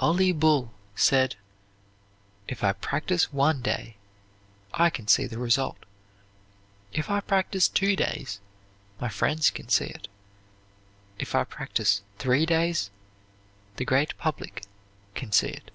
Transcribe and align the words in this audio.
Ole 0.00 0.32
Bull 0.34 0.74
said: 0.94 1.36
"If 2.46 2.62
I 2.62 2.74
practise 2.74 3.32
one 3.32 3.62
day, 3.62 3.96
I 4.74 4.90
can 4.90 5.08
see 5.08 5.26
the 5.26 5.38
result; 5.38 5.78
if 6.92 7.08
I 7.08 7.20
practise 7.20 7.68
two 7.68 7.96
days, 7.96 8.38
my 9.00 9.08
friends 9.08 9.48
can 9.48 9.70
see 9.70 9.86
it; 9.86 10.06
if 11.18 11.34
I 11.34 11.44
practise 11.44 12.02
three 12.18 12.44
days, 12.44 12.90
the 13.76 13.86
great 13.86 14.18
public 14.18 14.66
can 15.14 15.32
see 15.32 15.48
it." 15.48 15.70